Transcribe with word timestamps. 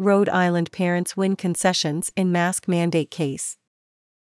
Rhode 0.00 0.30
Island 0.30 0.72
parents 0.72 1.14
win 1.14 1.36
concessions 1.36 2.10
in 2.16 2.32
mask 2.32 2.66
mandate 2.66 3.10
case. 3.10 3.58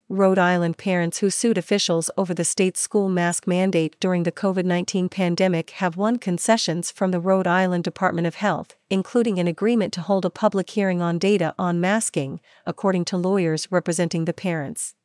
Rhode 0.09 0.37
Island 0.37 0.77
parents 0.77 1.19
who 1.19 1.29
sued 1.29 1.57
officials 1.57 2.11
over 2.17 2.33
the 2.33 2.43
state's 2.43 2.81
school 2.81 3.07
mask 3.07 3.47
mandate 3.47 3.97
during 4.01 4.23
the 4.23 4.31
COVID 4.33 4.65
19 4.65 5.07
pandemic 5.07 5.69
have 5.69 5.95
won 5.95 6.17
concessions 6.17 6.91
from 6.91 7.11
the 7.11 7.19
Rhode 7.21 7.47
Island 7.47 7.85
Department 7.85 8.27
of 8.27 8.35
Health, 8.35 8.75
including 8.89 9.39
an 9.39 9.47
agreement 9.47 9.93
to 9.93 10.01
hold 10.01 10.25
a 10.25 10.29
public 10.29 10.69
hearing 10.69 11.01
on 11.01 11.17
data 11.17 11.55
on 11.57 11.79
masking, 11.79 12.41
according 12.65 13.05
to 13.05 13.15
lawyers 13.15 13.71
representing 13.71 14.25
the 14.25 14.33
parents. 14.33 14.95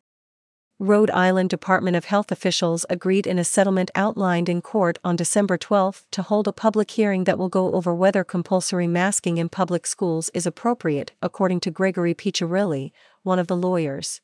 Rhode 0.81 1.11
Island 1.11 1.51
Department 1.51 1.97
of 1.97 2.05
Health 2.05 2.31
officials 2.31 2.87
agreed 2.89 3.27
in 3.27 3.37
a 3.37 3.43
settlement 3.43 3.91
outlined 3.97 4.49
in 4.49 4.63
court 4.63 4.97
on 5.03 5.17
December 5.17 5.59
12 5.59 6.07
to 6.13 6.23
hold 6.23 6.47
a 6.47 6.53
public 6.53 6.93
hearing 6.93 7.25
that 7.25 7.37
will 7.37 7.49
go 7.49 7.73
over 7.73 7.93
whether 7.93 8.23
compulsory 8.23 8.87
masking 8.87 9.39
in 9.39 9.49
public 9.49 9.89
schools 9.89 10.31
is 10.35 10.47
appropriate, 10.47 11.11
according 11.21 11.59
to 11.61 11.73
Gregory 11.73 12.15
Piccirilli, 12.15 12.93
one 13.25 13.41
of 13.41 13.49
the 13.49 13.57
lawyers. 13.57 14.21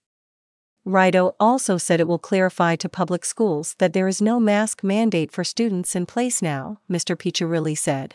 RIDOH 0.87 1.35
also 1.41 1.77
said 1.77 1.99
it 1.99 2.07
will 2.07 2.21
clarify 2.21 2.77
to 2.77 2.89
public 2.89 3.25
schools 3.25 3.75
that 3.79 3.93
there 3.93 4.07
is 4.07 4.23
no 4.23 4.39
mask 4.39 4.85
mandate 4.85 5.33
for 5.33 5.43
students 5.43 5.97
in 5.97 6.07
place 6.07 6.41
now, 6.41 6.79
Mr. 6.89 7.17
Piccirilli 7.17 7.77
said. 7.77 8.15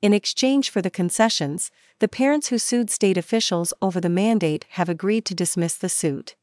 In 0.00 0.14
exchange 0.14 0.70
for 0.70 0.80
the 0.80 0.90
concessions, 0.90 1.70
the 1.98 2.08
parents 2.08 2.48
who 2.48 2.56
sued 2.56 2.88
state 2.88 3.18
officials 3.18 3.74
over 3.82 4.00
the 4.00 4.08
mandate 4.08 4.64
have 4.70 4.88
agreed 4.88 5.26
to 5.26 5.34
dismiss 5.34 5.74
the 5.74 5.90
suit. 5.90 6.34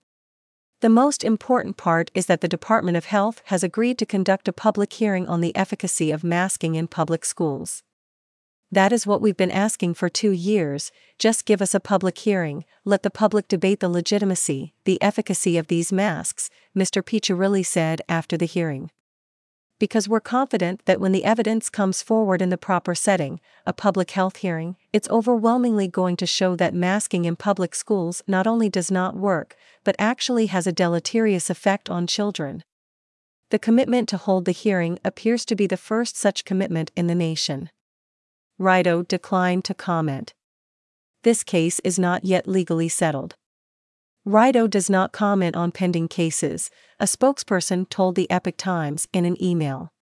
The 0.81 0.87
most 0.87 1.25
important 1.25 1.75
part 1.75 2.09
is 2.13 2.27
that 2.27 2.39
the 2.39 2.47
Department 2.47 2.95
of 2.95 3.05
Health 3.05 3.41
has 3.45 3.65
agreed 3.65 3.97
to 3.97 4.05
conduct 4.05 4.47
a 4.47 4.53
public 4.53 4.93
hearing 4.93 5.27
on 5.27 5.41
the 5.41 5.53
efficacy 5.53 6.09
of 6.09 6.23
masking 6.23 6.75
in 6.75 6.87
public 6.87 7.25
schools. 7.25 7.83
That 8.71 8.93
is 8.93 9.05
what 9.05 9.19
we've 9.19 9.35
been 9.35 9.51
asking 9.51 9.95
for 9.95 10.07
two 10.07 10.31
years 10.31 10.91
just 11.17 11.43
give 11.43 11.61
us 11.61 11.75
a 11.75 11.81
public 11.81 12.19
hearing, 12.19 12.63
let 12.85 13.03
the 13.03 13.09
public 13.09 13.49
debate 13.49 13.81
the 13.81 13.89
legitimacy, 13.89 14.73
the 14.85 15.01
efficacy 15.01 15.57
of 15.57 15.67
these 15.67 15.91
masks, 15.91 16.49
Mr. 16.73 17.03
Piccirilli 17.03 17.65
said 17.65 18.01
after 18.07 18.37
the 18.37 18.45
hearing. 18.45 18.89
Because 19.79 20.09
we're 20.09 20.19
confident 20.19 20.83
that 20.85 20.99
when 20.99 21.13
the 21.13 21.23
evidence 21.23 21.69
comes 21.69 22.03
forward 22.03 22.41
in 22.41 22.49
the 22.49 22.57
proper 22.57 22.93
setting, 22.93 23.39
a 23.65 23.71
public 23.71 24.11
health 24.11 24.37
hearing, 24.37 24.75
it's 24.91 25.09
overwhelmingly 25.09 25.87
going 25.87 26.17
to 26.17 26.25
show 26.25 26.57
that 26.57 26.73
masking 26.73 27.23
in 27.23 27.37
public 27.37 27.73
schools 27.73 28.21
not 28.27 28.45
only 28.45 28.69
does 28.69 28.91
not 28.91 29.15
work, 29.15 29.55
but 29.85 29.95
actually 29.97 30.47
has 30.47 30.67
a 30.67 30.73
deleterious 30.73 31.49
effect 31.49 31.89
on 31.89 32.07
children. 32.07 32.63
The 33.51 33.59
commitment 33.59 34.09
to 34.09 34.17
hold 34.17 34.43
the 34.43 34.51
hearing 34.51 34.99
appears 35.05 35.45
to 35.45 35.55
be 35.55 35.65
the 35.65 35.77
first 35.77 36.17
such 36.17 36.43
commitment 36.43 36.91
in 36.97 37.07
the 37.07 37.15
nation. 37.15 37.69
RIDOH 38.59 39.07
declined 39.07 39.63
to 39.65 39.73
comment. 39.73 40.33
This 41.23 41.43
case 41.43 41.79
is 41.85 41.97
not 41.97 42.25
yet 42.25 42.47
legally 42.47 42.89
settled. 42.89 43.35
RIDOH 44.25 44.69
does 44.69 44.89
not 44.89 45.13
comment 45.13 45.55
on 45.55 45.71
pending 45.71 46.09
cases, 46.09 46.69
a 46.99 47.05
spokesperson 47.05 47.89
told 47.89 48.15
the 48.15 48.29
Epoch 48.29 48.57
Times 48.57 49.07
in 49.13 49.23
an 49.25 49.41
email. 49.41 49.93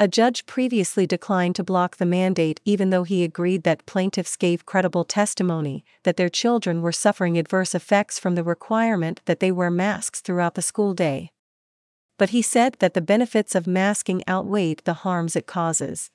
A 0.00 0.08
judge 0.08 0.46
previously 0.46 1.06
declined 1.06 1.56
to 1.56 1.64
block 1.64 1.96
the 1.96 2.06
mandate 2.06 2.60
even 2.64 2.90
though 2.90 3.04
he 3.04 3.24
agreed 3.24 3.62
that 3.62 3.86
plaintiffs 3.86 4.36
gave 4.36 4.66
credible 4.66 5.04
testimony 5.04 5.84
that 6.02 6.16
their 6.16 6.28
children 6.28 6.82
were 6.82 6.92
suffering 6.92 7.38
adverse 7.38 7.74
effects 7.74 8.18
from 8.18 8.34
the 8.34 8.44
requirement 8.44 9.20
that 9.24 9.40
they 9.40 9.50
wear 9.50 9.70
masks 9.70 10.20
throughout 10.20 10.54
the 10.54 10.62
school 10.62 10.94
day. 10.94 11.30
But 12.16 12.30
he 12.30 12.42
said 12.42 12.76
that 12.80 12.94
the 12.94 13.00
benefits 13.00 13.54
of 13.54 13.66
masking 13.66 14.22
outweighed 14.28 14.82
the 14.84 14.94
harms 15.04 15.34
it 15.36 15.46
causes 15.46 16.10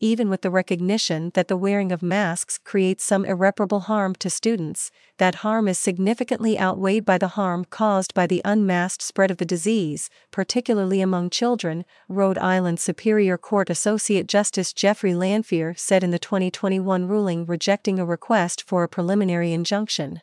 even 0.00 0.30
with 0.30 0.40
the 0.40 0.50
recognition 0.50 1.30
that 1.34 1.48
the 1.48 1.56
wearing 1.56 1.92
of 1.92 2.02
masks 2.02 2.58
creates 2.58 3.04
some 3.04 3.24
irreparable 3.24 3.80
harm 3.80 4.14
to 4.14 4.30
students, 4.30 4.90
that 5.18 5.36
harm 5.36 5.68
is 5.68 5.78
significantly 5.78 6.58
outweighed 6.58 7.04
by 7.04 7.18
the 7.18 7.28
harm 7.28 7.66
caused 7.66 8.14
by 8.14 8.26
the 8.26 8.40
unmasked 8.44 9.02
spread 9.02 9.30
of 9.30 9.36
the 9.36 9.44
disease, 9.44 10.08
particularly 10.30 11.02
among 11.02 11.28
children, 11.28 11.84
Rhode 12.08 12.38
Island 12.38 12.80
Superior 12.80 13.36
Court 13.36 13.68
Associate 13.68 14.26
Justice 14.26 14.72
Jeffrey 14.72 15.12
Lanphear 15.12 15.78
said 15.78 16.02
in 16.02 16.10
the 16.10 16.18
2021 16.18 17.06
ruling 17.06 17.44
rejecting 17.44 17.98
a 17.98 18.06
request 18.06 18.62
for 18.66 18.82
a 18.82 18.88
preliminary 18.88 19.52
injunction. 19.52 20.22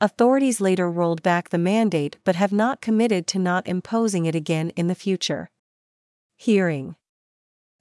Authorities 0.00 0.60
later 0.60 0.90
rolled 0.90 1.22
back 1.22 1.50
the 1.50 1.58
mandate 1.58 2.16
but 2.24 2.36
have 2.36 2.52
not 2.52 2.80
committed 2.80 3.26
to 3.26 3.38
not 3.38 3.66
imposing 3.66 4.24
it 4.24 4.34
again 4.34 4.70
in 4.70 4.86
the 4.86 4.94
future. 4.94 5.50
Hearing 6.36 6.94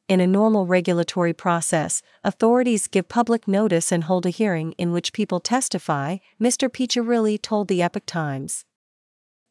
in 0.07 0.21
a 0.21 0.27
normal 0.27 0.65
regulatory 0.65 1.33
process, 1.33 2.01
authorities 2.23 2.87
give 2.87 3.09
public 3.09 3.47
notice 3.47 3.91
and 3.91 4.05
hold 4.05 4.25
a 4.25 4.29
hearing 4.29 4.71
in 4.73 4.91
which 4.91 5.11
people 5.11 5.39
testify, 5.39 6.17
Mr. 6.41 6.69
Piccirilli 6.69 7.41
told 7.41 7.67
the 7.67 7.81
Epoch 7.81 8.05
Times. 8.05 8.63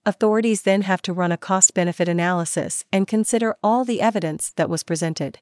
Authorities 0.07 0.63
then 0.63 0.83
have 0.83 1.03
to 1.03 1.13
run 1.13 1.33
a 1.33 1.37
cost 1.37 1.75
benefit 1.75 2.09
analysis 2.09 2.85
and 2.93 3.07
consider 3.07 3.57
all 3.63 3.85
the 3.85 4.01
evidence 4.01 4.53
that 4.57 4.71
was 4.71 4.83
presented. 4.83 5.41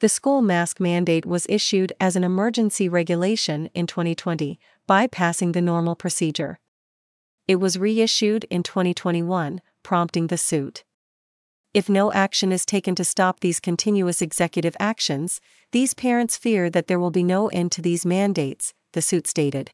The 0.00 0.08
school 0.08 0.42
mask 0.42 0.78
mandate 0.78 1.24
was 1.24 1.46
issued 1.48 1.92
as 2.00 2.14
an 2.14 2.22
emergency 2.22 2.88
regulation 2.88 3.70
in 3.74 3.86
2020, 3.86 4.60
bypassing 4.88 5.54
the 5.54 5.62
normal 5.62 5.96
procedure. 5.96 6.58
It 7.46 7.56
was 7.56 7.78
reissued 7.78 8.44
in 8.50 8.62
2021, 8.62 9.60
prompting 9.82 10.26
the 10.26 10.36
suit. 10.36 10.84
If 11.74 11.88
no 11.88 12.10
action 12.12 12.50
is 12.50 12.64
taken 12.64 12.94
to 12.94 13.04
stop 13.04 13.40
these 13.40 13.60
continuous 13.60 14.22
executive 14.22 14.76
actions, 14.80 15.40
these 15.72 15.92
parents 15.92 16.36
fear 16.36 16.70
that 16.70 16.86
there 16.86 16.98
will 16.98 17.10
be 17.10 17.22
no 17.22 17.48
end 17.48 17.72
to 17.72 17.82
these 17.82 18.06
mandates, 18.06 18.72
the 18.94 19.02
suit 19.02 19.26
stated. 19.26 19.70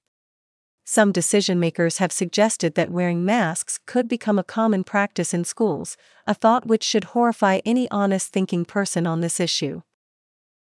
Some 0.85 1.13
decision 1.13 1.59
makers 1.61 1.99
have 1.99 2.13
suggested 2.13 2.75
that 2.75 2.91
wearing 2.91 3.25
masks 3.25 3.79
could 3.87 4.09
become 4.09 4.39
a 4.39 4.45
common 4.45 4.85
practice 4.85 5.33
in 5.33 5.45
schools, 5.45 5.97
a 6.27 6.35
thought 6.35 6.67
which 6.67 6.83
should 6.83 7.05
horrify 7.05 7.61
any 7.65 7.89
honest 7.91 8.33
thinking 8.33 8.65
person 8.65 9.07
on 9.07 9.21
this 9.21 9.41
issue. 9.41 9.83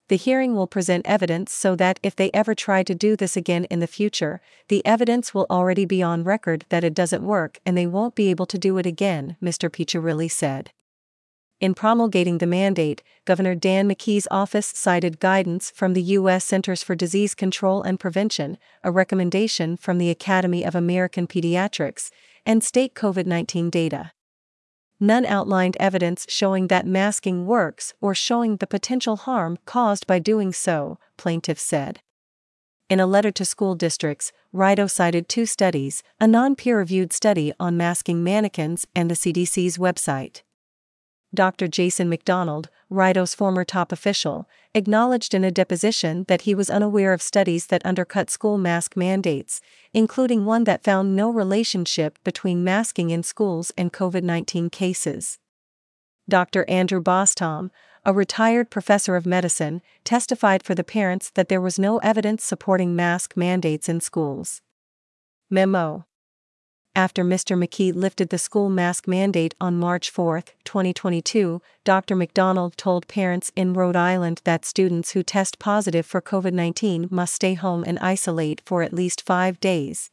The 0.08 0.16
hearing 0.18 0.56
will 0.56 0.68
present 0.68 1.08
evidence 1.08 1.52
so 1.52 1.76
that 1.78 2.00
if 2.04 2.16
they 2.16 2.30
ever 2.32 2.54
try 2.54 2.84
to 2.84 2.94
do 2.94 3.16
this 3.16 3.36
again 3.36 3.66
in 3.66 3.80
the 3.80 3.88
future, 3.88 4.40
the 4.68 4.86
evidence 4.86 5.34
will 5.34 5.48
already 5.50 5.86
be 5.86 6.04
on 6.04 6.24
record 6.24 6.66
that 6.70 6.84
it 6.84 6.94
doesn't 6.94 7.26
work 7.26 7.60
and 7.66 7.76
they 7.76 7.88
won't 7.88 8.14
be 8.14 8.30
able 8.30 8.46
to 8.46 8.60
do 8.60 8.78
it 8.78 8.86
again, 8.86 9.36
Mr. 9.42 9.70
Piccirilli 9.70 10.30
said. 10.32 10.72
In 11.62 11.74
promulgating 11.74 12.40
the 12.40 12.48
mandate, 12.48 13.02
Governor 13.24 13.56
Dan 13.56 13.88
McKee's 13.88 14.28
office 14.30 14.68
cited 14.76 15.22
guidance 15.22 15.72
from 15.72 15.94
the 15.94 16.02
U.S. 16.02 16.44
Centers 16.44 16.84
for 16.84 16.96
Disease 16.96 17.34
Control 17.34 17.82
and 17.82 17.98
Prevention, 17.98 18.58
a 18.84 18.92
recommendation 18.92 19.78
from 19.78 19.98
the 19.98 20.10
Academy 20.10 20.66
of 20.66 20.76
American 20.76 21.28
Pediatrics, 21.28 22.12
and 22.46 22.62
state 22.62 22.94
COVID 22.94 23.26
19 23.26 23.70
data. 23.70 24.12
None 25.00 25.26
outlined 25.26 25.78
evidence 25.80 26.26
showing 26.30 26.68
that 26.68 26.86
masking 26.86 27.46
works 27.46 27.94
or 28.02 28.14
showing 28.14 28.58
the 28.58 28.68
potential 28.68 29.16
harm 29.16 29.58
caused 29.66 30.06
by 30.08 30.20
doing 30.20 30.52
so, 30.52 30.98
plaintiffs 31.18 31.64
said. 31.64 32.02
In 32.90 33.00
a 33.00 33.08
letter 33.08 33.32
to 33.32 33.46
school 33.46 33.76
districts, 33.76 34.32
RIDOH 34.54 34.92
cited 34.92 35.28
two 35.28 35.46
studies 35.46 36.04
a 36.20 36.28
non 36.28 36.56
peer 36.56 36.78
reviewed 36.78 37.14
study 37.14 37.54
on 37.60 37.78
masking 37.78 38.24
mannequins 38.24 38.86
and 38.94 39.10
the 39.10 39.16
CDC's 39.16 39.78
website. 39.78 40.42
Dr. 41.36 41.68
Jason 41.68 42.10
McDonald, 42.10 42.70
RIDOH's 42.90 43.36
former 43.36 43.64
top 43.64 43.92
official, 43.92 44.48
acknowledged 44.74 45.34
in 45.34 45.44
a 45.44 45.52
deposition 45.52 46.26
that 46.28 46.42
he 46.42 46.56
was 46.56 46.70
unaware 46.70 47.14
of 47.14 47.22
studies 47.22 47.68
that 47.68 47.86
undercut 47.86 48.30
school 48.30 48.58
mask 48.58 48.98
mandates, 48.98 49.62
including 49.94 50.46
one 50.46 50.64
that 50.64 50.84
found 50.84 51.16
no 51.16 51.30
relationship 51.30 52.18
between 52.24 52.64
masking 52.64 53.12
in 53.12 53.22
schools 53.22 53.72
and 53.78 53.94
COVID 53.94 54.24
19 54.24 54.70
cases. 54.70 55.38
Dr. 56.28 56.68
Andrew 56.68 57.02
Bostom, 57.02 57.70
a 58.04 58.14
retired 58.14 58.70
professor 58.70 59.16
of 59.16 59.26
medicine, 59.26 59.82
testified 60.04 60.64
for 60.64 60.74
the 60.74 60.84
parents 60.84 61.30
that 61.32 61.50
there 61.50 61.62
was 61.62 61.78
no 61.78 61.98
evidence 62.00 62.44
supporting 62.44 62.96
mask 62.96 63.36
mandates 63.36 63.88
in 63.88 64.00
schools. 64.00 64.62
Memo 65.50 66.06
after 66.96 67.24
Mr. 67.24 67.58
McKee 67.62 67.94
lifted 67.94 68.30
the 68.30 68.38
school 68.38 68.70
mask 68.70 69.08
mandate 69.08 69.54
on 69.60 69.78
March 69.78 70.10
4, 70.10 70.42
2022, 70.64 71.62
Dr. 71.84 72.16
McDonald 72.16 72.78
told 72.78 73.08
parents 73.08 73.52
in 73.56 73.74
Rhode 73.74 73.98
Island 73.98 74.42
that 74.46 74.66
students 74.66 75.12
who 75.12 75.22
test 75.22 75.60
positive 75.60 76.06
for 76.06 76.22
COVID 76.22 76.54
19 76.54 77.10
must 77.12 77.36
stay 77.36 77.54
home 77.54 77.84
and 77.86 78.00
isolate 78.00 78.62
for 78.66 78.82
at 78.82 78.94
least 78.94 79.22
five 79.22 79.60
days. 79.60 80.10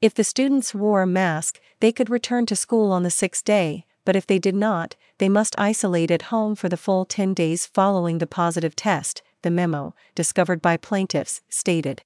If 0.00 0.14
the 0.14 0.22
students 0.22 0.74
wore 0.74 1.02
a 1.02 1.06
mask, 1.06 1.58
they 1.80 1.90
could 1.90 2.08
return 2.08 2.46
to 2.46 2.56
school 2.56 2.92
on 2.92 3.02
the 3.02 3.10
sixth 3.10 3.44
day, 3.44 3.84
but 4.04 4.14
if 4.14 4.26
they 4.26 4.38
did 4.38 4.54
not, 4.54 4.94
they 5.18 5.28
must 5.28 5.58
isolate 5.58 6.12
at 6.12 6.30
home 6.30 6.54
for 6.54 6.68
the 6.68 6.76
full 6.76 7.04
10 7.04 7.34
days 7.34 7.66
following 7.66 8.18
the 8.18 8.26
positive 8.26 8.76
test, 8.76 9.22
the 9.42 9.50
memo, 9.50 9.94
discovered 10.14 10.62
by 10.62 10.76
plaintiffs, 10.76 11.40
stated. 11.48 12.02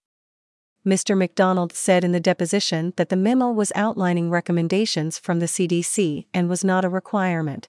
Mr. 0.87 1.17
McDonald 1.17 1.73
said 1.73 2.02
in 2.02 2.12
the 2.12 2.20
deposition 2.20 2.93
that 2.96 3.08
the 3.08 3.17
memo 3.17 3.50
was 3.50 3.70
outlining 3.75 4.31
recommendations 4.31 5.19
from 5.19 5.38
the 5.38 5.46
CDC 5.46 6.26
and 6.34 6.49
was 6.49 6.64
not 6.64 6.84
a 6.84 6.88
requirement. 6.88 7.69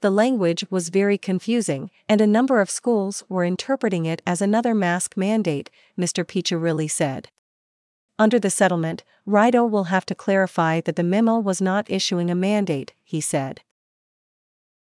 The 0.00 0.10
language 0.10 0.64
was 0.68 0.90
very 0.90 1.18
confusing, 1.18 1.90
and 2.08 2.20
a 2.20 2.26
number 2.26 2.60
of 2.60 2.68
schools 2.68 3.24
were 3.28 3.44
interpreting 3.44 4.06
it 4.06 4.22
as 4.26 4.42
another 4.42 4.74
mask 4.74 5.16
mandate, 5.16 5.70
Mr. 5.98 6.24
Piccirilli 6.24 6.90
said. 6.90 7.28
Under 8.18 8.38
the 8.38 8.50
settlement, 8.50 9.04
RIDOH 9.26 9.70
will 9.70 9.84
have 9.84 10.06
to 10.06 10.14
clarify 10.14 10.80
that 10.80 10.96
the 10.96 11.02
memo 11.02 11.38
was 11.38 11.60
not 11.60 11.90
issuing 11.90 12.30
a 12.30 12.34
mandate, 12.34 12.92
he 13.04 13.20
said. 13.20 13.60